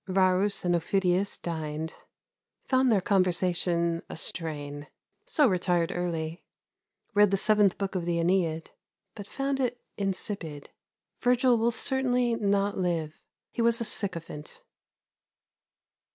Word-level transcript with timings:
Varus 0.07 0.65
and 0.65 0.73
Aufidius 0.75 1.37
dined. 1.39 1.93
Found 2.65 2.91
their 2.91 3.01
conversation 3.01 4.01
a 4.09 4.17
strain. 4.17 4.87
So 5.27 5.45
retired 5.47 5.91
early. 5.93 6.43
Read 7.13 7.29
the 7.29 7.37
Seventh 7.37 7.77
Book 7.77 7.93
of 7.93 8.05
the 8.05 8.17
"Æneid," 8.17 8.69
but 9.13 9.27
found 9.27 9.59
it 9.59 9.79
insipid. 9.99 10.71
Virgil 11.19 11.55
will 11.55 11.69
certainly 11.69 12.33
not 12.33 12.79
live. 12.79 13.19
He 13.51 13.61
was 13.61 13.79
a 13.79 13.85
sycophant. 13.85 14.61